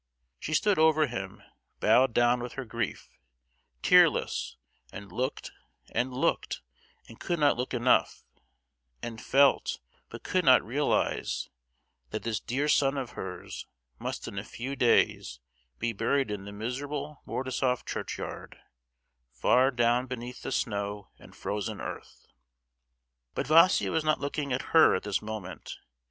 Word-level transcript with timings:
She 0.39 0.55
stood 0.55 0.79
over 0.79 1.05
him, 1.05 1.43
bowed 1.79 2.11
down 2.11 2.39
with 2.41 2.53
her 2.53 2.65
grief—tearless, 2.65 4.57
and 4.91 5.11
looked 5.11 5.51
and 5.91 6.11
looked, 6.11 6.61
and 7.07 7.19
could 7.19 7.37
not 7.37 7.55
look 7.55 7.71
enough; 7.75 8.25
and 9.03 9.21
felt, 9.21 9.79
but 10.09 10.23
could 10.23 10.43
not 10.43 10.63
realize, 10.65 11.49
that 12.09 12.23
this 12.23 12.39
dear 12.39 12.67
son 12.67 12.97
of 12.97 13.11
hers 13.11 13.67
must 13.99 14.27
in 14.27 14.39
a 14.39 14.43
few 14.43 14.75
days 14.75 15.39
be 15.77 15.93
buried 15.93 16.31
in 16.31 16.45
the 16.45 16.51
miserable 16.51 17.21
Mordasof 17.27 17.85
churchyard, 17.85 18.57
far 19.31 19.69
down 19.69 20.07
beneath 20.07 20.41
the 20.41 20.51
snow 20.51 21.09
and 21.19 21.35
frozen 21.35 21.79
earth! 21.79 22.25
But 23.35 23.45
Vaísia 23.45 23.91
was 23.91 24.03
not 24.03 24.19
looking 24.19 24.51
at 24.51 24.71
her 24.73 24.95
at 24.95 25.03
this 25.03 25.21
moment! 25.21 25.77